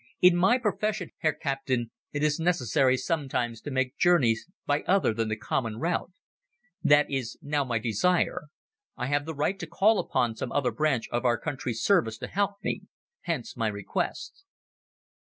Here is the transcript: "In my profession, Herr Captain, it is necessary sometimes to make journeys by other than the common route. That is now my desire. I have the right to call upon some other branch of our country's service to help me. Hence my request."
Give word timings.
"In 0.19 0.35
my 0.35 0.57
profession, 0.57 1.11
Herr 1.19 1.33
Captain, 1.33 1.91
it 2.11 2.23
is 2.23 2.39
necessary 2.39 2.97
sometimes 2.97 3.61
to 3.61 3.69
make 3.69 3.99
journeys 3.99 4.47
by 4.65 4.81
other 4.87 5.13
than 5.13 5.27
the 5.29 5.35
common 5.37 5.77
route. 5.77 6.09
That 6.81 7.11
is 7.11 7.37
now 7.39 7.63
my 7.63 7.77
desire. 7.77 8.45
I 8.97 9.05
have 9.05 9.27
the 9.27 9.35
right 9.35 9.59
to 9.59 9.67
call 9.67 9.99
upon 9.99 10.35
some 10.35 10.51
other 10.51 10.71
branch 10.71 11.07
of 11.11 11.23
our 11.23 11.37
country's 11.37 11.83
service 11.83 12.17
to 12.17 12.27
help 12.27 12.55
me. 12.63 12.81
Hence 13.25 13.55
my 13.55 13.67
request." 13.67 14.43